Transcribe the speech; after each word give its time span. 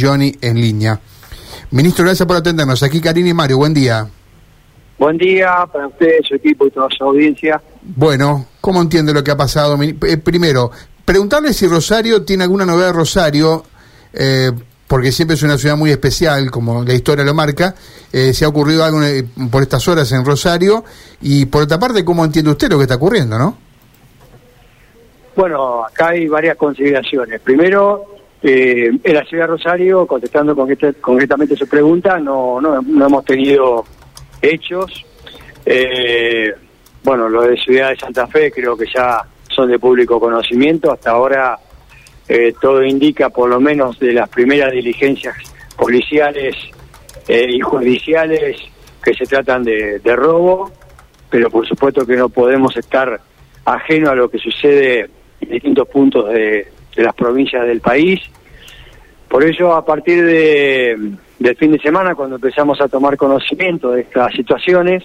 Johnny 0.00 0.36
en 0.40 0.60
línea. 0.60 1.00
Ministro, 1.72 2.04
gracias 2.04 2.26
por 2.26 2.36
atendernos. 2.36 2.82
Aquí 2.82 3.00
Karina 3.00 3.28
y 3.28 3.34
Mario, 3.34 3.58
buen 3.58 3.74
día. 3.74 4.08
Buen 4.98 5.16
día 5.16 5.66
para 5.72 5.86
usted, 5.86 6.18
su 6.28 6.34
equipo 6.34 6.66
y 6.66 6.70
toda 6.70 6.88
su 6.96 7.02
audiencia. 7.04 7.60
Bueno, 7.82 8.46
¿cómo 8.60 8.82
entiende 8.82 9.14
lo 9.14 9.24
que 9.24 9.30
ha 9.30 9.36
pasado? 9.36 9.78
Eh, 9.82 10.16
primero, 10.18 10.70
preguntarle 11.04 11.54
si 11.54 11.66
Rosario 11.66 12.22
tiene 12.22 12.44
alguna 12.44 12.66
novedad 12.66 12.88
de 12.88 12.92
Rosario, 12.92 13.64
eh, 14.12 14.50
porque 14.86 15.10
siempre 15.10 15.36
es 15.36 15.42
una 15.42 15.56
ciudad 15.56 15.76
muy 15.76 15.90
especial, 15.90 16.50
como 16.50 16.84
la 16.84 16.92
historia 16.92 17.24
lo 17.24 17.32
marca, 17.32 17.74
eh, 18.12 18.34
si 18.34 18.44
ha 18.44 18.48
ocurrido 18.48 18.84
algo 18.84 19.00
por 19.50 19.62
estas 19.62 19.88
horas 19.88 20.12
en 20.12 20.24
Rosario, 20.24 20.84
y 21.22 21.46
por 21.46 21.62
otra 21.62 21.78
parte, 21.78 22.04
¿cómo 22.04 22.24
entiende 22.24 22.50
usted 22.50 22.68
lo 22.68 22.76
que 22.76 22.82
está 22.82 22.96
ocurriendo, 22.96 23.38
no? 23.38 23.56
Bueno, 25.34 25.84
acá 25.86 26.08
hay 26.08 26.28
varias 26.28 26.56
consideraciones. 26.58 27.40
Primero, 27.40 28.04
eh, 28.42 28.90
en 29.02 29.14
la 29.14 29.24
ciudad 29.24 29.44
de 29.44 29.48
Rosario, 29.48 30.06
contestando 30.06 30.56
concretamente 30.56 31.56
su 31.56 31.68
pregunta, 31.68 32.18
no, 32.18 32.60
no, 32.60 32.78
hemos 32.78 33.24
tenido 33.24 33.84
hechos. 34.40 35.04
Eh, 35.66 36.50
bueno, 37.02 37.28
lo 37.28 37.42
de 37.42 37.56
Ciudad 37.58 37.90
de 37.90 37.96
Santa 37.96 38.26
Fe 38.26 38.50
creo 38.50 38.76
que 38.76 38.86
ya 38.86 39.22
son 39.48 39.70
de 39.70 39.78
público 39.78 40.18
conocimiento. 40.18 40.90
Hasta 40.90 41.10
ahora 41.10 41.58
eh, 42.28 42.54
todo 42.58 42.82
indica, 42.82 43.28
por 43.28 43.50
lo 43.50 43.60
menos 43.60 43.98
de 43.98 44.12
las 44.12 44.28
primeras 44.30 44.72
diligencias 44.72 45.36
policiales 45.76 46.56
y 47.28 47.60
judiciales, 47.60 48.56
que 49.04 49.14
se 49.14 49.24
tratan 49.24 49.62
de, 49.62 50.00
robo, 50.16 50.72
pero 51.30 51.48
por 51.48 51.64
supuesto 51.66 52.04
que 52.04 52.16
no 52.16 52.28
podemos 52.28 52.76
estar 52.76 53.20
ajeno 53.64 54.10
a 54.10 54.16
lo 54.16 54.28
que 54.28 54.38
sucede 54.38 55.08
en 55.40 55.48
distintos 55.48 55.86
puntos 55.88 56.28
de, 56.30 56.66
de 56.94 57.02
las 57.02 57.14
provincias 57.14 57.66
del 57.66 57.80
país. 57.80 58.20
Por 59.28 59.44
ello, 59.44 59.74
a 59.74 59.84
partir 59.84 60.24
de, 60.24 61.12
del 61.38 61.56
fin 61.56 61.72
de 61.72 61.78
semana, 61.78 62.14
cuando 62.14 62.36
empezamos 62.36 62.80
a 62.80 62.88
tomar 62.88 63.16
conocimiento 63.16 63.92
de 63.92 64.02
estas 64.02 64.32
situaciones, 64.34 65.04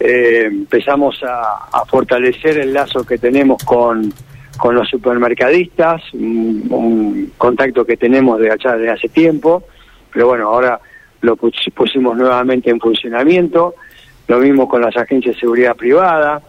eh, 0.00 0.44
empezamos 0.46 1.20
a, 1.24 1.84
fortalecer 1.86 2.58
el 2.58 2.72
lazo 2.72 3.04
que 3.04 3.18
tenemos 3.18 3.64
con, 3.64 4.12
con 4.56 4.74
los 4.74 4.88
supermercadistas, 4.88 6.02
un, 6.12 7.32
contacto 7.36 7.84
que 7.84 7.96
tenemos 7.96 8.38
de 8.38 8.50
allá 8.50 8.76
de 8.76 8.90
hace 8.90 9.08
tiempo, 9.08 9.64
pero 10.12 10.28
bueno, 10.28 10.48
ahora 10.48 10.78
lo 11.22 11.36
pusimos 11.36 12.16
nuevamente 12.16 12.70
en 12.70 12.78
funcionamiento, 12.78 13.74
lo 14.28 14.38
mismo 14.38 14.68
con 14.68 14.82
las 14.82 14.96
agencias 14.96 15.34
de 15.34 15.40
seguridad 15.40 15.74
privada, 15.74 16.42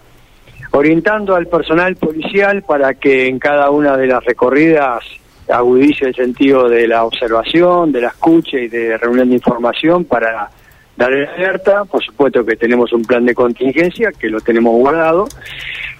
orientando 0.71 1.35
al 1.35 1.47
personal 1.47 1.95
policial 1.95 2.63
para 2.63 2.93
que 2.93 3.27
en 3.27 3.39
cada 3.39 3.69
una 3.69 3.97
de 3.97 4.07
las 4.07 4.23
recorridas 4.23 5.03
agudice 5.49 6.05
el 6.05 6.15
sentido 6.15 6.69
de 6.69 6.87
la 6.87 7.05
observación, 7.05 7.91
de 7.91 8.01
la 8.01 8.09
escucha 8.09 8.57
y 8.57 8.67
de 8.67 8.97
reunión 8.97 9.29
de 9.29 9.35
información 9.35 10.05
para 10.05 10.49
dar 10.95 11.11
alerta. 11.11 11.85
Por 11.85 12.03
supuesto 12.03 12.45
que 12.45 12.55
tenemos 12.55 12.93
un 12.93 13.03
plan 13.03 13.25
de 13.25 13.33
contingencia 13.33 14.11
que 14.11 14.29
lo 14.29 14.41
tenemos 14.41 14.73
guardado, 14.75 15.27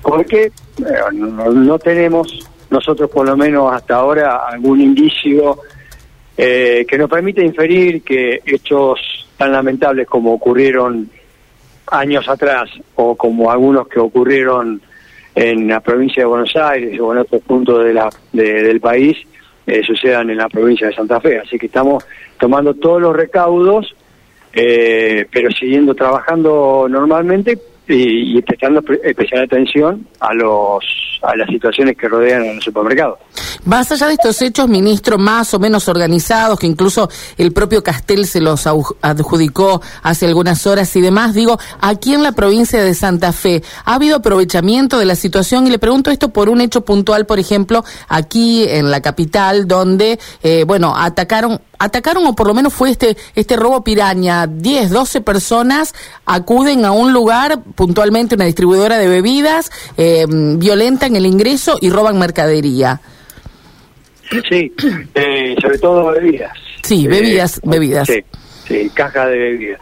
porque 0.01 0.43
eh, 0.43 0.51
no, 1.13 1.79
tenemos 1.79 2.47
nosotros 2.69 3.09
por 3.09 3.25
lo 3.25 3.35
menos 3.35 3.73
hasta 3.73 3.95
ahora 3.95 4.41
algún 4.47 4.81
indicio 4.81 5.59
eh, 6.37 6.85
que 6.87 6.97
nos 6.97 7.09
permite 7.09 7.43
inferir 7.43 8.03
que 8.03 8.41
hechos 8.45 9.27
tan 9.35 9.51
lamentables 9.51 10.07
como 10.07 10.33
ocurrieron 10.33 11.09
años 11.91 12.27
atrás 12.27 12.69
o 12.95 13.15
como 13.15 13.51
algunos 13.51 13.87
que 13.87 13.99
ocurrieron 13.99 14.81
en 15.35 15.67
la 15.67 15.79
provincia 15.79 16.23
de 16.23 16.27
Buenos 16.27 16.55
Aires 16.55 16.99
o 16.99 17.11
en 17.11 17.19
otros 17.19 17.41
puntos 17.43 17.83
de 17.83 17.93
la, 17.93 18.09
del 18.33 18.79
país 18.79 19.17
eh, 19.65 19.83
sucedan 19.83 20.29
en 20.29 20.37
la 20.37 20.49
provincia 20.49 20.87
de 20.87 20.95
Santa 20.95 21.21
Fe. 21.21 21.39
Así 21.39 21.59
que 21.59 21.67
estamos 21.67 22.03
tomando 22.39 22.73
todos 22.73 23.01
los 23.01 23.15
recaudos, 23.15 23.95
eh, 24.53 25.27
pero 25.31 25.51
siguiendo 25.51 25.93
trabajando 25.93 26.87
normalmente 26.89 27.57
y, 27.89 28.41
prestando 28.43 28.81
especial 29.03 29.43
atención 29.43 30.08
a 30.19 30.33
los 30.33 30.83
a 31.21 31.36
las 31.36 31.49
situaciones 31.49 31.97
que 31.97 32.08
rodean 32.08 32.45
el 32.45 32.61
supermercado. 32.61 33.19
Más 33.65 33.91
allá 33.91 34.08
de 34.08 34.14
estos 34.14 34.41
hechos, 34.41 34.69
ministro, 34.69 35.17
más 35.17 35.53
o 35.53 35.59
menos 35.59 35.89
organizados, 35.89 36.58
que 36.58 36.67
incluso 36.67 37.09
el 37.37 37.52
propio 37.52 37.83
Castel 37.83 38.25
se 38.25 38.39
los 38.39 38.65
adjudicó 38.67 39.81
hace 40.02 40.27
algunas 40.27 40.65
horas 40.65 40.95
y 40.95 41.02
demás, 41.02 41.33
digo, 41.33 41.59
aquí 41.81 42.14
en 42.14 42.23
la 42.23 42.31
provincia 42.31 42.81
de 42.81 42.93
Santa 42.93 43.33
Fe, 43.33 43.61
¿ha 43.83 43.95
habido 43.95 44.17
aprovechamiento 44.17 44.97
de 44.97 45.05
la 45.05 45.15
situación? 45.15 45.67
Y 45.67 45.71
le 45.71 45.80
pregunto 45.80 46.09
esto 46.09 46.30
por 46.30 46.47
un 46.47 46.61
hecho 46.61 46.85
puntual, 46.85 47.25
por 47.25 47.37
ejemplo, 47.37 47.83
aquí 48.08 48.64
en 48.67 48.89
la 48.89 49.02
capital, 49.02 49.67
donde, 49.67 50.19
eh, 50.41 50.64
bueno, 50.65 50.93
atacaron 50.95 51.59
atacaron 51.80 52.25
o 52.27 52.35
por 52.35 52.45
lo 52.45 52.53
menos 52.53 52.73
fue 52.73 52.91
este 52.91 53.17
este 53.35 53.55
robo 53.55 53.83
piraña. 53.83 54.45
10, 54.45 54.91
12 54.91 55.21
personas 55.21 55.95
acuden 56.25 56.85
a 56.85 56.91
un 56.91 57.14
lugar, 57.14 57.64
puntualmente 57.79 58.35
una 58.35 58.43
distribuidora 58.43 58.97
de 58.97 59.07
bebidas, 59.07 59.71
eh, 59.95 60.25
violentan 60.27 61.15
el 61.15 61.25
ingreso 61.25 61.77
y 61.79 61.89
roban 61.89 62.19
mercadería. 62.19 62.99
Sí, 64.49 64.73
eh, 65.15 65.55
sobre 65.61 65.77
todo 65.77 66.11
bebidas. 66.11 66.51
Sí, 66.83 67.07
bebidas, 67.07 67.59
eh, 67.59 67.61
bebidas. 67.63 68.07
Sí, 68.09 68.21
sí, 68.67 68.91
caja 68.93 69.27
de 69.27 69.37
bebidas. 69.37 69.79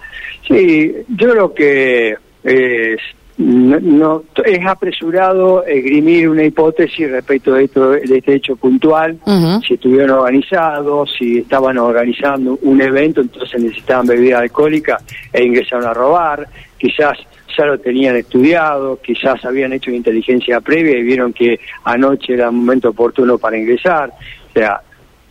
Sí, 0.48 0.94
yo 1.08 1.32
creo 1.32 1.54
que 1.56 2.16
es 2.44 3.00
no, 3.40 4.24
es 4.46 4.66
apresurado 4.68 5.66
esgrimir 5.66 6.30
una 6.30 6.44
hipótesis 6.44 7.10
respecto 7.10 7.54
de, 7.54 7.64
esto, 7.64 7.90
de 7.92 8.18
este 8.18 8.36
hecho 8.36 8.56
puntual, 8.56 9.20
si 9.68 9.74
estuvieron 9.74 10.20
organizados, 10.20 11.16
si 11.18 11.40
estaban 11.40 11.78
organizando 11.80 12.60
un 12.62 12.80
evento, 12.80 13.22
entonces 13.22 13.62
necesitaban 13.62 14.06
bebida 14.06 14.40
alcohólica 14.40 15.00
e 15.34 15.44
ingresaron 15.44 15.86
a 15.86 15.94
robar, 15.94 16.48
quizás 16.80 17.18
ya 17.58 17.66
lo 17.66 17.80
tenían 17.80 18.16
estudiado, 18.16 19.00
quizás 19.02 19.44
habían 19.44 19.74
hecho 19.74 19.92
inteligencia 19.92 20.62
previa 20.62 20.98
y 20.98 21.04
vieron 21.04 21.34
que 21.34 21.60
anoche 21.84 22.34
era 22.34 22.46
el 22.46 22.54
momento 22.54 22.90
oportuno 22.90 23.38
para 23.38 23.58
ingresar. 23.58 24.14
O 24.50 24.54
sea, 24.54 24.82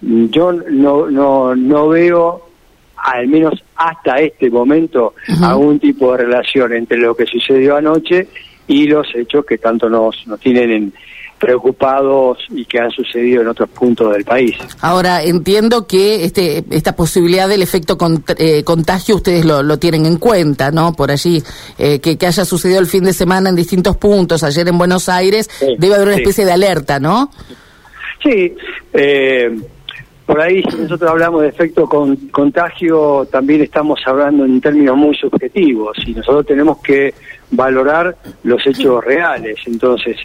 yo 0.00 0.52
no, 0.52 1.10
no, 1.10 1.54
no 1.54 1.88
veo 1.88 2.42
al 2.96 3.28
menos 3.28 3.62
hasta 3.76 4.16
este 4.16 4.50
momento, 4.50 5.14
algún 5.42 5.78
tipo 5.78 6.12
de 6.12 6.24
relación 6.24 6.72
entre 6.72 6.98
lo 6.98 7.14
que 7.14 7.26
sucedió 7.26 7.76
anoche 7.76 8.26
y 8.66 8.86
los 8.86 9.06
hechos 9.14 9.44
que 9.46 9.58
tanto 9.58 9.88
nos, 9.88 10.26
nos 10.26 10.40
tienen 10.40 10.92
preocupados 11.38 12.38
y 12.50 12.64
que 12.64 12.78
han 12.78 12.90
sucedido 12.90 13.42
en 13.42 13.48
otros 13.48 13.68
puntos 13.68 14.12
del 14.12 14.24
país. 14.24 14.56
Ahora, 14.80 15.22
entiendo 15.22 15.86
que 15.86 16.24
este, 16.24 16.64
esta 16.70 16.96
posibilidad 16.96 17.48
del 17.48 17.62
efecto 17.62 17.98
eh, 18.38 18.64
contagio 18.64 19.16
ustedes 19.16 19.44
lo, 19.44 19.78
tienen 19.78 20.06
en 20.06 20.16
cuenta, 20.16 20.70
¿no? 20.70 20.92
Por 20.94 21.10
allí, 21.10 21.42
eh, 21.78 22.00
que, 22.00 22.16
haya 22.26 22.44
sucedido 22.44 22.80
el 22.80 22.86
fin 22.86 23.04
de 23.04 23.12
semana 23.12 23.50
en 23.50 23.56
distintos 23.56 23.96
puntos, 23.96 24.42
ayer 24.42 24.66
en 24.68 24.78
Buenos 24.78 25.08
Aires, 25.08 25.48
debe 25.78 25.94
haber 25.94 26.08
una 26.08 26.16
especie 26.16 26.44
de 26.44 26.52
alerta, 26.52 26.98
¿no? 26.98 27.30
Sí, 28.22 28.54
eh, 28.94 29.56
por 30.26 30.40
ahí, 30.40 30.62
si 30.68 30.76
nosotros 30.78 31.08
hablamos 31.08 31.42
de 31.42 31.48
efecto 31.48 31.86
con, 31.86 32.16
contagio, 32.32 33.28
también 33.30 33.62
estamos 33.62 34.00
hablando 34.06 34.44
en 34.44 34.60
términos 34.60 34.96
muy 34.96 35.14
subjetivos 35.14 35.96
y 36.04 36.14
nosotros 36.14 36.46
tenemos 36.46 36.78
que 36.78 37.14
valorar 37.52 38.16
los 38.42 38.66
hechos 38.66 39.04
reales. 39.04 39.56
Entonces, 39.66 40.16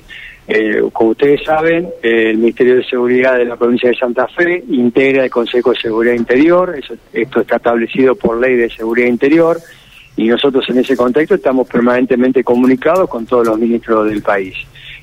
eh, 0.47 0.81
como 0.91 1.11
ustedes 1.11 1.43
saben, 1.43 1.89
el 2.01 2.37
Ministerio 2.37 2.77
de 2.77 2.83
Seguridad 2.83 3.37
de 3.37 3.45
la 3.45 3.55
provincia 3.55 3.89
de 3.89 3.95
Santa 3.95 4.27
Fe 4.27 4.63
integra 4.69 5.23
el 5.23 5.29
Consejo 5.29 5.71
de 5.71 5.79
Seguridad 5.79 6.15
Interior, 6.15 6.75
esto 7.13 7.41
está 7.41 7.55
establecido 7.57 8.15
por 8.15 8.39
ley 8.39 8.55
de 8.55 8.69
seguridad 8.69 9.07
interior. 9.07 9.57
Y 10.17 10.27
nosotros 10.27 10.65
en 10.69 10.79
ese 10.79 10.97
contexto 10.97 11.35
estamos 11.35 11.67
permanentemente 11.69 12.43
comunicados 12.43 13.09
con 13.09 13.25
todos 13.25 13.47
los 13.47 13.57
ministros 13.57 14.09
del 14.09 14.21
país. 14.21 14.55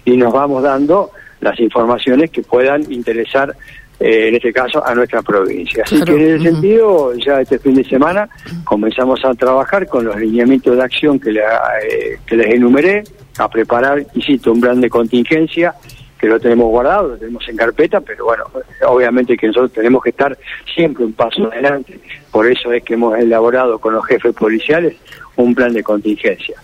Y 0.04 0.16
nos 0.16 0.32
vamos 0.32 0.62
dando 0.62 1.10
las 1.40 1.58
informaciones 1.60 2.30
que 2.30 2.42
puedan 2.42 2.90
interesar 2.92 3.54
eh, 4.00 4.28
en 4.28 4.36
este 4.36 4.52
caso 4.52 4.84
a 4.84 4.94
nuestra 4.94 5.22
provincia. 5.22 5.82
Así 5.84 6.00
que 6.02 6.12
en 6.12 6.20
ese 6.20 6.50
sentido, 6.50 7.14
ya 7.14 7.40
este 7.40 7.58
fin 7.58 7.74
de 7.74 7.84
semana 7.84 8.28
comenzamos 8.64 9.24
a 9.24 9.34
trabajar 9.34 9.86
con 9.86 10.04
los 10.04 10.16
lineamientos 10.16 10.76
de 10.76 10.82
acción 10.82 11.18
que, 11.18 11.30
eh, 11.30 12.18
que 12.26 12.36
les 12.36 12.54
enumeré, 12.54 13.02
a 13.38 13.48
preparar, 13.48 14.04
insisto, 14.14 14.52
un 14.52 14.60
plan 14.60 14.80
de 14.80 14.90
contingencia 14.90 15.74
que 16.18 16.26
lo 16.26 16.40
tenemos 16.40 16.68
guardado, 16.68 17.08
lo 17.08 17.16
tenemos 17.16 17.48
en 17.48 17.56
carpeta, 17.56 18.00
pero 18.00 18.24
bueno, 18.24 18.44
obviamente 18.86 19.36
que 19.36 19.46
nosotros 19.46 19.72
tenemos 19.72 20.02
que 20.02 20.10
estar 20.10 20.36
siempre 20.74 21.04
un 21.04 21.12
paso 21.12 21.50
adelante, 21.50 22.00
por 22.32 22.46
eso 22.50 22.72
es 22.72 22.82
que 22.82 22.94
hemos 22.94 23.16
elaborado 23.16 23.78
con 23.78 23.94
los 23.94 24.04
jefes 24.04 24.34
policiales 24.34 24.96
un 25.36 25.54
plan 25.54 25.72
de 25.72 25.84
contingencia 25.84 26.56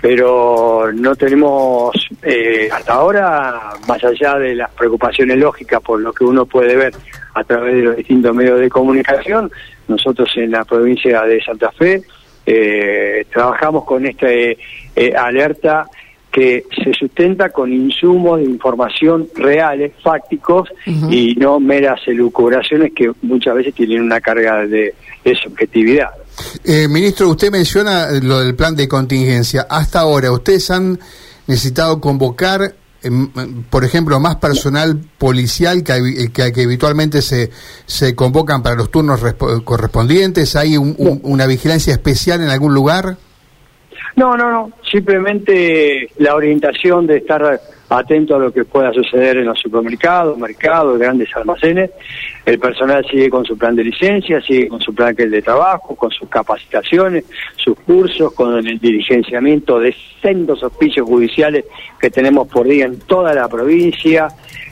pero 0.00 0.92
no 0.92 1.16
tenemos 1.16 1.94
eh, 2.22 2.68
hasta 2.70 2.94
ahora, 2.94 3.72
más 3.88 4.02
allá 4.04 4.38
de 4.38 4.54
las 4.54 4.70
preocupaciones 4.72 5.38
lógicas 5.38 5.80
por 5.80 6.00
lo 6.00 6.12
que 6.12 6.24
uno 6.24 6.46
puede 6.46 6.76
ver 6.76 6.94
a 7.34 7.44
través 7.44 7.74
de 7.74 7.82
los 7.82 7.96
distintos 7.96 8.34
medios 8.34 8.60
de 8.60 8.68
comunicación, 8.68 9.50
nosotros 9.88 10.30
en 10.36 10.50
la 10.50 10.64
provincia 10.64 11.22
de 11.22 11.42
Santa 11.42 11.70
Fe 11.72 12.02
eh, 12.44 13.26
trabajamos 13.32 13.84
con 13.84 14.06
esta 14.06 14.26
eh, 14.30 14.56
alerta 15.16 15.86
que 16.36 16.64
se 16.84 16.92
sustenta 16.92 17.48
con 17.48 17.72
insumos 17.72 18.40
de 18.40 18.44
información 18.44 19.26
reales, 19.36 19.92
fácticos 20.02 20.68
y 20.84 21.34
no 21.36 21.58
meras 21.58 22.00
elucubraciones 22.06 22.92
que 22.92 23.10
muchas 23.22 23.54
veces 23.54 23.74
tienen 23.74 24.02
una 24.02 24.20
carga 24.20 24.66
de, 24.66 24.94
subjetividad. 25.42 26.10
Eh, 26.64 26.88
ministro, 26.88 27.28
usted 27.28 27.50
menciona 27.50 28.08
lo 28.22 28.40
del 28.40 28.54
plan 28.54 28.74
de 28.76 28.88
contingencia. 28.88 29.66
Hasta 29.68 30.00
ahora, 30.00 30.30
¿ustedes 30.30 30.70
han 30.70 30.98
necesitado 31.46 32.00
convocar, 32.00 32.74
em, 33.02 33.30
por 33.70 33.84
ejemplo, 33.84 34.18
más 34.20 34.36
personal 34.36 34.98
policial 35.18 35.82
que, 35.82 36.30
que, 36.32 36.62
habitualmente 36.62 37.22
se, 37.22 37.50
se 37.86 38.14
convocan 38.14 38.62
para 38.62 38.76
los 38.76 38.90
turnos 38.90 39.20
correspondientes? 39.64 40.56
¿Hay 40.56 40.76
una 40.76 41.46
vigilancia 41.46 41.92
especial 41.92 42.42
en 42.42 42.48
algún 42.50 42.74
lugar? 42.74 43.16
No, 44.16 44.36
no, 44.36 44.50
no. 44.50 44.72
Simplemente 44.90 46.10
la 46.18 46.34
orientación 46.34 47.06
de 47.06 47.18
estar 47.18 47.60
atento 47.88 48.36
a 48.36 48.38
lo 48.38 48.52
que 48.52 48.64
pueda 48.64 48.92
suceder 48.92 49.38
en 49.38 49.46
los 49.46 49.58
supermercados, 49.58 50.36
mercados, 50.38 50.98
grandes 50.98 51.34
almacenes. 51.36 51.90
El 52.44 52.58
personal 52.58 53.04
sigue 53.08 53.30
con 53.30 53.44
su 53.44 53.56
plan 53.56 53.76
de 53.76 53.84
licencia, 53.84 54.40
sigue 54.40 54.68
con 54.68 54.80
su 54.80 54.94
plan 54.94 55.14
de 55.14 55.42
trabajo, 55.42 55.94
con 55.94 56.10
sus 56.10 56.28
capacitaciones, 56.28 57.24
sus 57.56 57.78
cursos, 57.80 58.32
con 58.32 58.56
el 58.66 58.78
diligenciamiento 58.78 59.78
de 59.78 59.94
sendos 60.20 60.62
oficios 60.62 61.06
judiciales 61.06 61.64
que 62.00 62.10
tenemos 62.10 62.48
por 62.48 62.66
día 62.66 62.86
en 62.86 62.98
toda 63.00 63.34
la 63.34 63.48
provincia, 63.48 64.28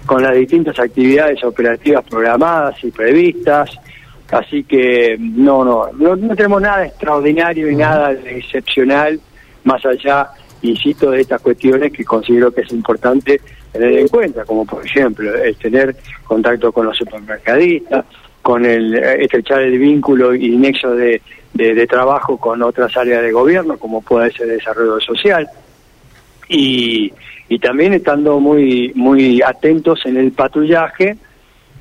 con 0.07 0.23
las 0.23 0.35
distintas 0.35 0.79
actividades 0.79 1.43
operativas 1.45 2.05
programadas 2.09 2.83
y 2.83 2.91
previstas. 2.91 3.71
Así 4.31 4.65
que 4.65 5.17
no, 5.19 5.65
no, 5.65 5.91
no, 5.93 6.17
no 6.17 6.35
tenemos 6.35 6.61
nada 6.61 6.87
extraordinario 6.87 7.71
y 7.71 7.77
nada 7.77 8.13
excepcional 8.13 9.21
más 9.65 9.85
allá, 9.85 10.29
insisto, 10.65 11.11
de 11.11 11.21
estas 11.21 11.41
cuestiones 11.41 11.93
que 11.93 12.05
considero 12.05 12.53
que 12.53 12.63
es 12.63 12.73
importante 12.73 13.41
tener 13.73 13.99
en 13.99 14.09
cuenta, 14.09 14.45
como 14.45 14.65
por 14.65 14.85
ejemplo 14.85 15.35
el 15.35 15.57
tener 15.57 15.95
contacto 16.25 16.73
con 16.73 16.87
los 16.87 16.97
supermercadistas, 16.97 18.05
con 18.43 18.65
el 18.65 18.95
estrechar 18.95 19.63
el 19.63 19.79
vínculo 19.79 20.35
y 20.35 20.57
nexo 20.57 20.95
de, 20.95 21.21
de, 21.53 21.87
trabajo 21.87 22.37
con 22.37 22.63
otras 22.63 22.97
áreas 22.97 23.23
de 23.23 23.33
gobierno, 23.33 23.79
como 23.79 24.03
puede 24.03 24.33
ser 24.33 24.49
el 24.49 24.59
desarrollo 24.59 25.01
social, 25.01 25.49
y, 26.49 27.13
y 27.49 27.59
también 27.59 27.95
estando 27.95 28.41
muy, 28.41 28.93
muy 28.95 29.41
atentos 29.43 30.01
en 30.05 30.17
el 30.19 30.33
patrullaje, 30.33 31.17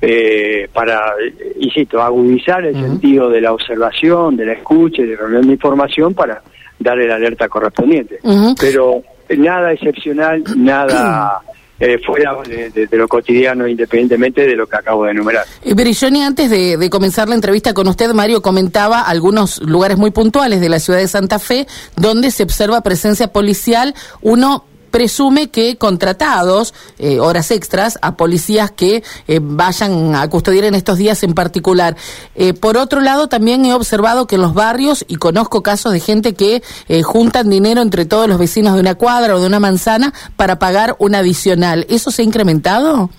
eh, 0.00 0.68
para, 0.72 1.14
insisto, 1.58 2.02
agudizar 2.02 2.64
el 2.64 2.74
sentido 2.74 3.30
de 3.30 3.40
la 3.40 3.52
observación, 3.52 4.36
de 4.36 4.46
la 4.46 4.52
escucha 4.52 5.02
y 5.02 5.06
de 5.06 5.16
reunión 5.16 5.46
de 5.46 5.52
información 5.52 6.12
para 6.12 6.42
darle 6.78 7.06
la 7.06 7.16
alerta 7.16 7.48
correspondiente. 7.48 8.18
Pero 8.60 9.02
nada 9.36 9.72
excepcional, 9.72 10.42
nada... 10.56 11.40
Eh, 11.80 11.98
fuera 11.98 12.32
de, 12.46 12.88
lo 12.92 13.08
cotidiano, 13.08 13.66
independientemente 13.66 14.46
de 14.46 14.54
lo 14.54 14.68
que 14.68 14.76
acabo 14.76 15.06
de 15.06 15.10
enumerar. 15.10 15.44
Eh, 15.64 15.74
Berilloni, 15.74 16.22
antes 16.22 16.48
de, 16.48 16.76
de, 16.76 16.88
comenzar 16.88 17.28
la 17.28 17.34
entrevista 17.34 17.74
con 17.74 17.88
usted, 17.88 18.12
Mario 18.12 18.42
comentaba 18.42 19.00
algunos 19.00 19.60
lugares 19.60 19.98
muy 19.98 20.12
puntuales 20.12 20.60
de 20.60 20.68
la 20.68 20.78
ciudad 20.78 21.00
de 21.00 21.08
Santa 21.08 21.40
Fe 21.40 21.66
donde 21.96 22.30
se 22.30 22.44
observa 22.44 22.80
presencia 22.82 23.32
policial. 23.32 23.92
Uno 24.22 24.66
presume 24.94 25.50
que 25.50 25.76
contratados, 25.76 26.72
eh, 27.00 27.18
horas 27.18 27.50
extras, 27.50 27.98
a 28.00 28.16
policías 28.16 28.70
que 28.70 29.02
eh, 29.26 29.40
vayan 29.42 30.14
a 30.14 30.30
custodiar 30.30 30.66
en 30.66 30.76
estos 30.76 30.98
días 30.98 31.24
en 31.24 31.34
particular. 31.34 31.96
Eh, 32.36 32.54
por 32.54 32.76
otro 32.76 33.00
lado, 33.00 33.26
también 33.26 33.64
he 33.64 33.74
observado 33.74 34.28
que 34.28 34.36
en 34.36 34.42
los 34.42 34.54
barrios, 34.54 35.04
y 35.08 35.16
conozco 35.16 35.64
casos 35.64 35.92
de 35.92 35.98
gente 35.98 36.34
que 36.34 36.62
juntan 37.02 37.50
dinero 37.50 37.82
entre 37.82 38.04
todos 38.04 38.28
los 38.28 38.38
vecinos 38.38 38.74
de 38.74 38.80
una 38.82 38.94
cuadra 38.94 39.34
o 39.34 39.40
de 39.40 39.48
una 39.48 39.58
manzana 39.58 40.14
para 40.36 40.60
pagar 40.60 40.94
un 41.00 41.16
adicional. 41.16 41.86
¿Eso 41.88 42.12
se 42.12 42.22
ha 42.22 42.24
incrementado? 42.24 43.10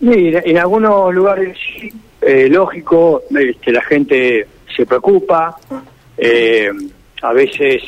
Mira, 0.00 0.42
en 0.44 0.58
algunos 0.58 1.14
lugares 1.14 1.56
lógico, 2.50 3.22
este, 3.30 3.72
la 3.72 3.82
gente 3.82 4.46
se 4.76 4.84
preocupa, 4.84 5.56
a 7.22 7.32
veces 7.32 7.82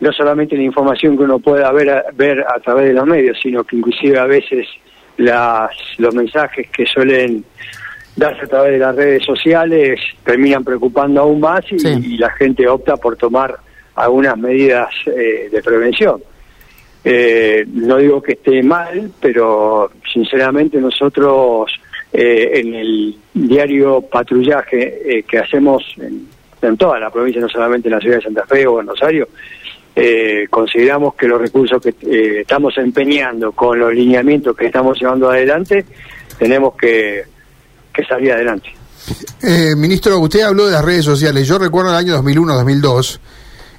no 0.00 0.12
solamente 0.12 0.56
la 0.56 0.62
información 0.62 1.16
que 1.16 1.24
uno 1.24 1.38
pueda 1.38 1.72
ver, 1.72 2.04
ver 2.14 2.40
a 2.40 2.60
través 2.60 2.88
de 2.88 2.94
los 2.94 3.06
medios, 3.06 3.38
sino 3.42 3.64
que 3.64 3.76
inclusive 3.76 4.18
a 4.18 4.26
veces 4.26 4.66
las, 5.16 5.70
los 5.98 6.14
mensajes 6.14 6.68
que 6.70 6.86
suelen 6.86 7.44
darse 8.16 8.44
a 8.44 8.48
través 8.48 8.72
de 8.72 8.78
las 8.78 8.96
redes 8.96 9.24
sociales 9.24 10.00
terminan 10.24 10.64
preocupando 10.64 11.20
aún 11.20 11.40
más 11.40 11.64
y, 11.70 12.16
la 12.16 12.30
gente 12.30 12.68
opta 12.68 12.96
por 12.96 13.16
tomar 13.16 13.56
algunas 13.94 14.36
medidas 14.36 14.88
eh, 15.06 15.48
de 15.50 15.62
prevención. 15.62 16.20
Eh, 17.04 17.64
no 17.72 17.96
digo 17.96 18.20
que 18.20 18.32
esté 18.32 18.62
mal, 18.62 19.10
pero 19.20 19.90
sinceramente 20.12 20.80
nosotros 20.80 21.70
eh, 22.12 22.50
en 22.54 22.74
el 22.74 23.16
diario 23.34 24.02
patrullaje 24.02 25.24
que 25.26 25.38
hacemos 25.38 25.84
en, 25.98 26.26
en, 26.60 26.76
toda 26.76 26.98
la 26.98 27.10
provincia, 27.10 27.40
no 27.40 27.48
solamente 27.48 27.88
en 27.88 27.94
la 27.94 28.00
ciudad 28.00 28.16
de 28.16 28.22
Santa 28.22 28.46
Fe 28.46 28.66
o 28.66 28.80
en 28.80 28.88
Rosario, 28.88 29.28
eh, 30.00 30.46
consideramos 30.48 31.16
que 31.16 31.26
los 31.26 31.40
recursos 31.40 31.82
que 31.82 31.88
eh, 31.88 32.42
estamos 32.42 32.72
empeñando 32.78 33.50
con 33.50 33.80
los 33.80 33.92
lineamientos 33.92 34.56
que 34.56 34.66
estamos 34.66 34.96
llevando 34.96 35.28
adelante, 35.28 35.84
tenemos 36.38 36.74
que, 36.76 37.24
salir 38.08 38.30
adelante. 38.30 38.68
Eh, 39.42 39.74
ministro, 39.74 40.20
usted 40.20 40.42
habló 40.42 40.66
de 40.66 40.72
las 40.72 40.84
redes 40.84 41.04
sociales. 41.04 41.48
Yo 41.48 41.58
recuerdo 41.58 41.90
el 41.90 41.96
año 41.96 42.16
2001-2002, 42.22 43.18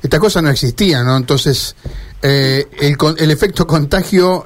esta 0.04 0.20
cosa 0.20 0.42
no 0.42 0.50
existía, 0.50 1.04
¿no? 1.04 1.16
Entonces, 1.16 1.78
el, 2.22 2.98
el, 3.18 3.32
efecto 3.32 3.66
contagio 3.66 4.44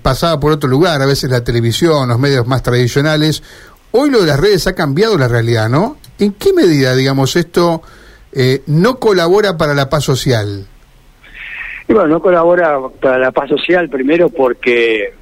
pasaba 0.00 0.38
por 0.38 0.52
otro 0.52 0.68
lugar, 0.68 1.02
a 1.02 1.06
veces 1.06 1.28
la 1.28 1.42
televisión, 1.42 2.08
los 2.08 2.20
medios 2.20 2.46
más 2.46 2.62
tradicionales. 2.62 3.42
Hoy 3.90 4.10
lo 4.10 4.20
de 4.20 4.28
las 4.28 4.38
redes 4.38 4.68
ha 4.68 4.76
cambiado 4.76 5.18
la 5.18 5.26
realidad, 5.26 5.68
¿no? 5.68 5.96
¿En 6.20 6.34
qué 6.34 6.52
medida, 6.52 6.94
digamos, 6.94 7.34
esto 7.34 7.82
no 8.66 9.00
colabora 9.00 9.56
para 9.56 9.74
la 9.74 9.90
paz 9.90 10.04
social? 10.04 10.68
Y 11.88 11.92
bueno, 11.92 12.08
no 12.08 12.20
colabora 12.20 12.80
para 13.00 13.18
la 13.18 13.30
paz 13.30 13.48
social 13.50 13.88
primero 13.88 14.28
porque 14.28 15.12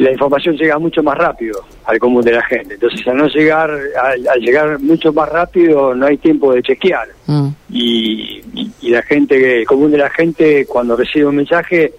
la 0.00 0.12
información 0.12 0.56
llega 0.56 0.78
mucho 0.78 1.02
más 1.02 1.16
rápido 1.18 1.62
al 1.84 1.98
común 1.98 2.22
de 2.22 2.32
la 2.32 2.42
gente. 2.42 2.74
Entonces, 2.74 3.06
al 3.06 3.18
no 3.18 3.26
llegar, 3.28 3.70
al, 3.70 4.40
llegar 4.40 4.80
mucho 4.80 5.12
más 5.12 5.28
rápido, 5.28 5.94
no 5.94 6.06
hay 6.06 6.16
tiempo 6.16 6.54
de 6.54 6.62
chequear. 6.62 7.08
Mm. 7.26 7.48
Y, 7.70 8.40
la 8.82 9.02
gente, 9.02 9.60
el 9.60 9.66
común 9.66 9.92
de 9.92 9.98
la 9.98 10.10
gente, 10.10 10.66
cuando 10.66 10.96
recibe 10.96 11.26
un 11.26 11.36
mensaje, 11.36 11.92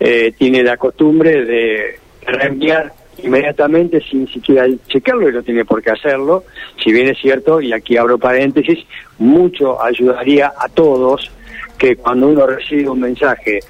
eh, 0.00 0.32
tiene 0.38 0.62
la 0.62 0.76
costumbre 0.78 1.44
de 1.44 1.98
reenviar 2.24 2.92
inmediatamente 3.22 4.00
sin 4.00 4.26
siquiera 4.28 4.66
chequearlo 4.86 5.28
y 5.28 5.32
no 5.32 5.42
tiene 5.42 5.64
por 5.64 5.82
qué 5.82 5.90
hacerlo. 5.90 6.44
Si 6.82 6.92
bien 6.92 7.08
es 7.08 7.18
cierto, 7.18 7.60
y 7.60 7.72
aquí 7.72 7.96
abro 7.96 8.16
paréntesis, 8.18 8.78
mucho 9.18 9.82
ayudaría 9.82 10.52
a 10.56 10.68
todos 10.68 11.30
que 11.78 11.96
cuando 11.96 12.28
uno 12.28 12.46
recibe 12.46 12.90
un 12.90 13.00
mensaje 13.00 13.60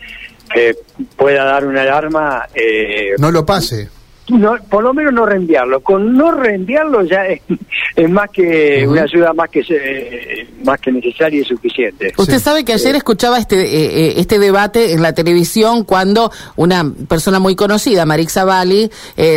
que 0.53 0.77
pueda 1.17 1.45
dar 1.45 1.67
una 1.67 1.83
alarma... 1.83 2.49
Eh, 2.55 3.15
no 3.19 3.31
lo 3.31 3.45
pase 3.45 3.98
no, 4.31 4.57
por 4.69 4.83
lo 4.83 4.93
menos 4.93 5.13
no 5.13 5.27
reenviarlo. 5.27 5.81
Con 5.81 6.17
no 6.17 6.33
reenviarlo 6.33 7.03
ya 7.03 7.27
es, 7.27 7.41
más 8.09 8.31
que 8.31 8.87
una 8.87 9.03
ayuda 9.03 9.33
más 9.33 9.49
que 9.51 9.61
eh, 9.61 10.49
más 10.65 10.81
que 10.81 10.93
necesaria 10.93 11.41
y 11.41 11.45
suficiente. 11.45 12.13
Usted 12.17 12.39
sabe 12.39 12.65
que 12.65 12.73
ayer 12.73 12.95
escuchaba 12.95 13.39
este 13.39 13.61
eh, 13.61 14.09
eh, 14.09 14.15
este 14.19 14.39
debate 14.39 14.93
en 14.93 15.03
la 15.03 15.13
televisión 15.13 15.85
cuando 15.85 16.31
una 16.57 16.91
persona 17.09 17.39
muy 17.39 17.57
conocida, 17.57 18.05
Marix 18.07 18.35
Bali, 18.45 18.91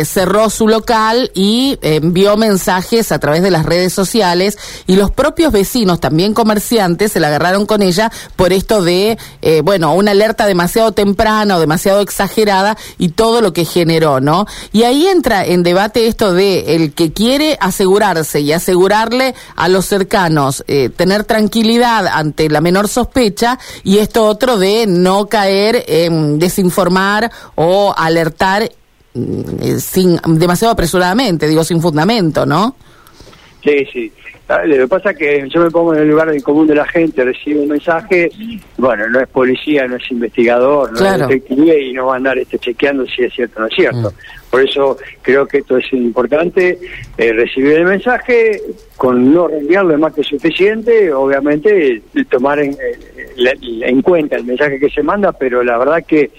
cerró 0.04 0.48
su 0.48 0.68
local 0.68 1.30
y 1.34 1.78
envió 1.82 2.36
mensajes 2.36 3.10
a 3.10 3.18
través 3.18 3.42
de 3.42 3.50
las 3.50 3.66
redes 3.66 3.92
sociales 3.92 4.58
y 4.86 4.96
los 4.96 5.10
propios 5.10 5.52
vecinos, 5.52 6.00
también 6.00 6.34
comerciantes, 6.34 7.12
se 7.12 7.20
la 7.20 7.28
agarraron 7.28 7.66
con 7.66 7.82
ella 7.82 8.10
por 8.36 8.52
esto 8.52 8.82
de, 8.82 9.18
bueno, 9.64 9.94
una 9.94 10.12
alerta 10.12 10.46
demasiado 10.46 10.92
temprana 10.92 11.56
o 11.56 11.60
demasiado 11.60 12.00
exagerada 12.00 12.76
y 12.98 13.10
todo 13.10 13.40
lo 13.40 13.52
que 13.52 13.64
generó, 13.64 14.20
¿no? 14.20 14.46
Y 14.72 14.81
y 14.82 14.84
ahí 14.84 15.06
entra 15.06 15.46
en 15.46 15.62
debate 15.62 16.08
esto 16.08 16.34
de 16.34 16.74
el 16.74 16.92
que 16.92 17.12
quiere 17.12 17.56
asegurarse 17.60 18.40
y 18.40 18.50
asegurarle 18.52 19.32
a 19.54 19.68
los 19.68 19.86
cercanos 19.86 20.64
eh, 20.66 20.88
tener 20.88 21.22
tranquilidad 21.22 22.08
ante 22.08 22.48
la 22.48 22.60
menor 22.60 22.88
sospecha 22.88 23.60
y 23.84 23.98
esto 23.98 24.24
otro 24.24 24.58
de 24.58 24.86
no 24.88 25.26
caer 25.26 25.84
en 25.86 26.40
desinformar 26.40 27.30
o 27.54 27.94
alertar 27.96 28.68
mm, 29.14 29.76
sin 29.78 30.18
demasiado 30.26 30.72
apresuradamente, 30.72 31.46
digo 31.46 31.62
sin 31.62 31.80
fundamento, 31.80 32.44
¿no? 32.44 32.74
Sí, 33.62 33.86
sí. 33.92 34.12
Ah, 34.48 34.64
Lo 34.66 34.74
que 34.74 34.88
pasa 34.88 35.12
es 35.12 35.16
que 35.16 35.48
yo 35.48 35.60
me 35.60 35.70
pongo 35.70 35.94
en 35.94 36.00
el 36.00 36.08
lugar 36.08 36.28
del 36.28 36.42
común 36.42 36.66
de 36.66 36.74
la 36.74 36.88
gente, 36.88 37.24
recibe 37.24 37.60
un 37.60 37.68
mensaje, 37.68 38.30
bueno, 38.78 39.08
no 39.08 39.20
es 39.20 39.28
policía, 39.28 39.86
no 39.86 39.94
es 39.94 40.10
investigador, 40.10 40.90
no 40.90 40.98
Claro. 40.98 41.22
es 41.22 41.28
detective 41.28 41.80
y 41.84 41.92
no 41.92 42.06
va 42.06 42.14
a 42.14 42.16
andar 42.16 42.36
este, 42.36 42.58
chequeando 42.58 43.06
si 43.06 43.22
es 43.22 43.32
cierto 43.32 43.58
o 43.58 43.62
no 43.62 43.68
es 43.68 43.74
cierto. 43.76 44.12
Por 44.52 44.60
eso 44.60 44.98
creo 45.22 45.48
que 45.48 45.58
esto 45.58 45.78
es 45.78 45.90
importante, 45.94 46.78
eh, 47.16 47.32
recibir 47.32 47.72
el 47.72 47.86
mensaje, 47.86 48.60
con 48.98 49.32
no 49.32 49.48
reenviarlo 49.48 49.94
es 49.94 49.98
más 49.98 50.12
que 50.12 50.22
suficiente, 50.22 51.10
obviamente 51.10 52.02
tomar 52.28 52.58
en, 52.58 52.72
eh, 52.72 53.56
en 53.80 54.02
cuenta 54.02 54.36
el 54.36 54.44
mensaje 54.44 54.78
que 54.78 54.90
se 54.90 55.02
manda, 55.02 55.32
pero 55.32 55.64
la 55.64 55.78
verdad 55.78 56.04
que 56.06 56.30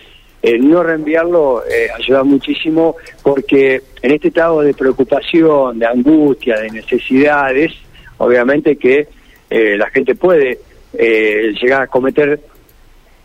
eh, 0.43 0.59
no 0.59 0.83
reenviarlo 0.83 1.63
eh, 1.65 1.87
ayuda 1.89 2.23
muchísimo 2.23 2.97
porque 3.23 3.81
en 4.03 4.11
este 4.11 4.27
estado 4.27 4.61
de 4.61 4.75
preocupación, 4.75 5.79
de 5.79 5.87
angustia, 5.87 6.59
de 6.59 6.69
necesidades, 6.69 7.73
obviamente 8.19 8.75
que 8.75 9.07
la 9.49 9.89
gente 9.89 10.13
puede 10.13 10.59
llegar 10.93 11.83
a 11.83 11.87
cometer, 11.87 12.39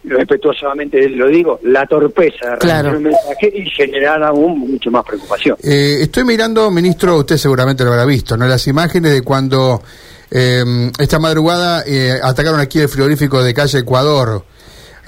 respetuosamente 0.08 1.08
lo 1.10 1.28
digo, 1.28 1.60
la 1.62 1.86
torpeza 1.86 2.50
de 2.52 2.58
Claro. 2.58 2.96
un 2.96 3.02
mensaje 3.04 3.52
y 3.54 3.68
generar 3.70 4.22
aún 4.22 4.58
mucho 4.60 4.90
más 4.90 5.04
preocupación. 5.04 5.56
Eh, 5.62 5.98
estoy 6.00 6.24
mirando, 6.24 6.70
ministro, 6.70 7.18
usted 7.18 7.36
seguramente 7.36 7.84
lo 7.84 7.90
habrá 7.92 8.04
visto, 8.04 8.36
¿no? 8.36 8.46
Las 8.46 8.66
imágenes 8.66 9.12
de 9.12 9.22
cuando 9.22 9.82
eh, 10.30 10.90
esta 10.98 11.18
madrugada 11.18 11.84
eh, 11.86 12.18
atacaron 12.22 12.60
aquí 12.60 12.80
el 12.80 12.88
frigorífico 12.88 13.42
de 13.42 13.54
calle 13.54 13.78
Ecuador. 13.78 14.44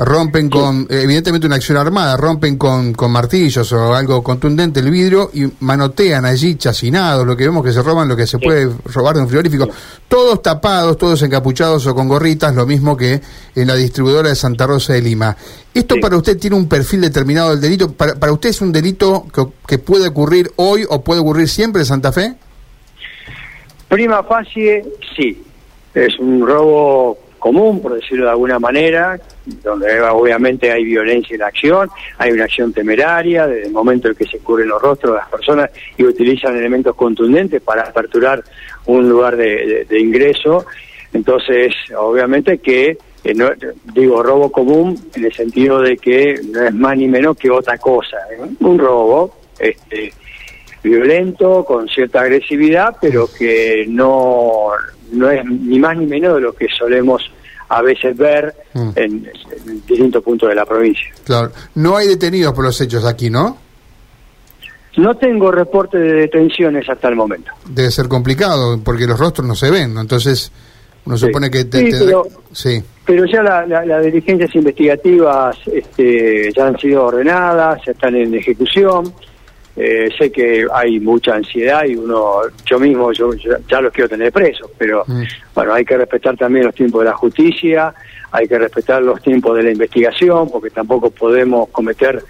Rompen 0.03 0.49
con, 0.49 0.87
evidentemente 0.89 1.47
una 1.47 1.57
acción 1.57 1.77
armada, 1.77 2.17
rompen 2.17 2.57
con, 2.57 2.95
con 2.95 3.13
martillos 3.13 3.71
o 3.73 3.95
algo 3.95 4.23
contundente 4.23 4.81
el 4.81 4.91
vidrio 4.91 5.31
y 5.35 5.47
manotean 5.61 6.25
allí 6.25 6.55
chacinados, 6.55 7.27
lo 7.27 7.37
que 7.37 7.45
vemos 7.45 7.63
que 7.63 7.71
se 7.71 7.83
roban 7.83 8.09
lo 8.09 8.17
que 8.17 8.27
se 8.27 8.39
puede 8.39 8.71
robar 8.87 9.17
de 9.17 9.21
un 9.21 9.29
frigorífico. 9.29 9.69
Todos 10.09 10.41
tapados, 10.41 10.97
todos 10.97 11.21
encapuchados 11.23 11.87
o 11.87 11.95
con 11.95 12.09
gorritas, 12.09 12.55
lo 12.55 12.65
mismo 12.65 12.97
que 12.97 13.21
en 13.55 13.67
la 13.67 13.75
distribuidora 13.75 14.31
de 14.31 14.37
Santa 14.37 14.67
Rosa 14.67 14.95
de 14.95 15.03
Lima. 15.03 15.37
¿Esto 15.75 15.97
para 16.01 16.17
usted 16.17 16.39
tiene 16.39 16.57
un 16.57 16.67
perfil 16.67 17.03
determinado 17.03 17.51
del 17.51 17.61
delito? 17.61 17.93
¿Para, 17.93 18.15
para 18.15 18.33
usted 18.33 18.49
es 18.49 18.61
un 18.63 18.73
delito 18.73 19.27
que, 19.35 19.47
que 19.67 19.79
puede 19.79 20.09
ocurrir 20.09 20.51
hoy 20.57 20.87
o 20.89 21.05
puede 21.05 21.21
ocurrir 21.21 21.47
siempre 21.47 21.83
en 21.83 21.87
Santa 21.87 22.11
Fe? 22.11 22.37
Prima 23.89 24.23
facie, 24.23 24.83
sí. 25.15 25.43
Es 25.93 26.19
un 26.19 26.47
robo 26.47 27.19
común, 27.41 27.83
por 27.83 27.95
decirlo 27.95 28.27
de 28.27 28.31
alguna 28.31 28.61
manera, 28.61 29.19
donde 29.65 30.01
obviamente 30.03 30.71
hay 30.71 30.85
violencia 30.85 31.35
en 31.35 31.43
acción, 31.43 31.91
hay 32.19 32.31
una 32.31 32.45
acción 32.45 32.73
temeraria, 32.73 33.49
desde 33.49 33.67
el 33.67 33.73
momento 33.73 34.07
en 34.09 34.15
que 34.15 34.27
se 34.27 34.39
cubren 34.39 34.69
los 34.69 34.81
rostros 34.81 35.15
de 35.15 35.19
las 35.19 35.29
personas 35.29 35.71
y 35.99 36.05
utilizan 36.05 36.57
elementos 36.57 36.95
contundentes 36.95 37.61
para 37.63 37.83
aperturar 37.83 38.45
un 38.87 39.09
lugar 39.09 39.37
de 39.37 39.87
ingreso. 39.99 40.65
Entonces, 41.13 41.75
obviamente 41.99 42.59
que, 42.59 42.97
eh, 43.25 43.35
no- 43.35 43.51
digo, 43.93 44.23
robo 44.23 44.53
común 44.53 44.97
en 45.17 45.25
el 45.25 45.33
sentido 45.33 45.81
de 45.81 45.97
que 45.97 46.41
no 46.53 46.63
es 46.65 46.73
más 46.73 46.97
ni 46.97 47.09
menos 47.09 47.37
que 47.37 47.51
otra 47.51 47.77
cosa. 47.79 48.17
¿eh? 48.33 48.41
Un 48.61 48.79
robo, 48.79 49.35
este, 49.59 50.13
violento, 50.83 51.65
con 51.65 51.89
cierta 51.89 52.21
agresividad, 52.23 52.97
pero 53.01 53.29
que 53.37 53.85
no, 53.89 54.69
no 55.13 55.31
es 55.31 55.45
ni 55.45 55.79
más 55.79 55.97
ni 55.97 56.07
menos 56.07 56.35
de 56.37 56.41
lo 56.41 56.53
que 56.55 56.67
solemos 56.79 57.23
a 57.69 57.83
veces 57.83 58.17
ver 58.17 58.55
Mm. 58.75 58.91
en, 58.97 59.31
en 59.67 59.87
distintos 59.87 60.23
puntos 60.23 60.49
de 60.49 60.55
la 60.55 60.65
provincia. 60.65 61.07
Claro. 61.25 61.51
No 61.75 61.97
hay 61.97 62.07
detenidos 62.09 62.53
por 62.55 62.65
los 62.65 62.81
hechos 62.81 63.05
aquí, 63.05 63.31
¿no? 63.31 63.57
No 64.97 65.15
tengo 65.17 65.51
reporte 65.53 65.99
de 65.99 66.13
detenciones 66.13 66.89
hasta 66.89 67.09
el 67.09 67.17
momento. 67.17 67.53
Debe 67.69 67.91
ser 67.91 68.09
complicado 68.09 68.81
porque 68.85 69.07
los 69.07 69.19
rostros 69.19 69.47
no 69.47 69.55
se 69.55 69.71
ven, 69.71 69.95
¿no? 69.95 70.01
Entonces 70.01 70.51
uno 71.07 71.17
Sí. 71.17 71.27
supone 71.27 71.51
que... 71.51 71.65
te- 71.65 71.91
Sí, 71.93 71.97
pero- 72.05 72.27
sí. 72.53 72.83
Pero 73.07 73.25
ya 73.27 73.43
la- 73.43 73.67
la- 73.67 73.85
las 73.87 74.05
diligencias 74.05 74.55
investigativas 74.55 75.57
este, 75.73 76.53
ya 76.57 76.67
han 76.69 76.79
sido 76.79 77.05
ordenadas, 77.07 77.81
ya 77.87 77.93
están 77.93 78.15
en 78.17 78.35
ejecución. 78.35 79.13
Eh, 79.83 80.11
sé 80.19 80.31
que 80.31 80.67
hay 80.75 81.01
mucha 81.01 81.37
ansiedad 81.37 81.85
y 81.87 81.97
uno, 81.97 82.43
yo 82.67 82.79
mismo, 82.79 83.13
yo, 83.13 83.33
yo 83.33 83.53
ya 83.67 83.81
los 83.81 83.91
quiero 83.95 84.11
tener 84.11 84.31
presos, 84.31 84.71
pero 84.77 85.05
Mm. 85.07 85.23
bueno, 85.55 85.73
hay 85.73 85.87
que 85.87 85.97
respetar 85.97 86.37
también 86.37 86.67
los 86.67 86.75
tiempos 86.75 87.01
de 87.01 87.07
la 87.07 87.17
justicia, 87.17 87.95
hay 88.31 88.47
que 88.47 88.59
respetar 88.59 89.03
los 89.03 89.23
tiempos 89.23 89.57
de 89.57 89.63
la 89.63 89.71
investigación, 89.71 90.51
porque 90.51 90.69
tampoco 90.69 91.11
podemos 91.11 91.71
cometer 91.71 92.23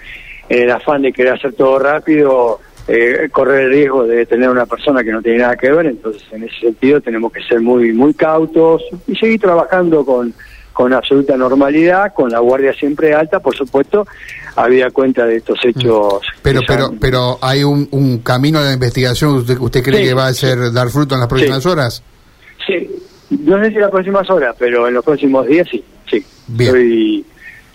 en 0.48 0.62
el 0.62 0.70
afán 0.70 1.02
de 1.02 1.12
querer 1.12 1.32
hacer 1.32 1.54
todo 1.54 1.80
rápido, 1.80 2.60
eh, 2.86 3.28
correr 3.32 3.62
el 3.64 3.70
riesgo 3.70 4.06
de 4.06 4.26
tener 4.26 4.48
una 4.48 4.66
persona 4.66 5.02
que 5.02 5.10
no 5.10 5.20
tiene 5.20 5.38
nada 5.38 5.56
que 5.56 5.72
ver, 5.72 5.86
entonces 5.86 6.22
en 6.30 6.44
ese 6.44 6.60
sentido 6.60 7.00
tenemos 7.00 7.32
que 7.32 7.42
ser 7.42 7.60
muy, 7.60 7.92
muy 7.92 8.14
cautos 8.14 8.82
y 9.08 9.16
seguir 9.16 9.40
trabajando 9.40 10.04
con, 10.04 10.32
con 10.80 10.94
absoluta 10.94 11.36
normalidad, 11.36 12.14
con 12.14 12.30
la 12.30 12.38
guardia 12.38 12.72
siempre 12.72 13.12
alta, 13.12 13.38
por 13.38 13.54
supuesto, 13.54 14.06
habida 14.56 14.90
cuenta 14.90 15.26
de 15.26 15.36
estos 15.36 15.58
hechos. 15.62 16.22
Pero, 16.40 16.60
pero, 16.66 16.90
pero 16.98 17.38
hay 17.42 17.62
un, 17.64 17.86
un 17.90 18.20
camino 18.20 18.64
de 18.64 18.72
investigación. 18.72 19.34
¿Usted, 19.36 19.58
usted 19.58 19.82
cree 19.82 20.00
Sí, 20.00 20.06
que 20.08 20.14
va 20.14 20.28
a 20.28 20.32
ser 20.32 20.72
dar 20.72 20.88
fruto 20.88 21.14
en 21.16 21.20
las 21.20 21.28
próximas 21.28 21.62
Sí. 21.62 21.68
horas? 21.68 22.02
Sí, 22.66 22.90
no 23.28 23.62
sé 23.62 23.68
si 23.72 23.74
las 23.76 23.90
próximas 23.90 24.30
horas, 24.30 24.56
pero 24.58 24.88
en 24.88 24.94
los 24.94 25.04
próximos 25.04 25.46
días 25.46 25.68
sí, 25.70 25.84
sí. 26.10 26.24
Bien. 26.46 26.70
Soy, 26.70 27.26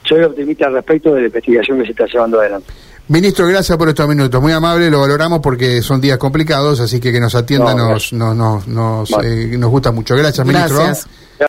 soy 0.10 0.24
optimista 0.24 0.66
al 0.66 0.74
respecto 0.74 1.14
de 1.14 1.22
la 1.22 1.28
investigación 1.28 1.78
que 1.78 1.86
se 1.86 1.92
está 1.92 2.08
llevando 2.12 2.40
adelante. 2.40 2.74
Ministro, 3.08 3.46
gracias 3.46 3.78
por 3.78 3.88
estos 3.88 4.08
minutos. 4.08 4.42
Muy 4.42 4.52
amable, 4.52 4.90
lo 4.90 5.02
valoramos 5.02 5.42
porque 5.44 5.84
son 5.84 6.02
días 6.02 6.18
complicados, 6.18 6.80
así 6.80 7.00
que 7.00 7.12
que 7.12 7.20
nos 7.20 7.36
atienda 7.36 7.76
No, 7.76 7.92
nos, 7.92 8.12
nos, 8.14 8.36
nos, 8.36 8.68
nos, 8.68 9.12
Vale. 9.12 9.44
eh, 9.54 9.58
nos 9.60 9.70
gusta 9.70 9.92
mucho. 9.92 10.16
Gracias, 10.16 10.44
ministro. 10.48 10.78
Gracias. 10.78 11.08